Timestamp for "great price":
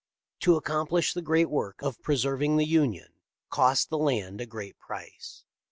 4.47-5.45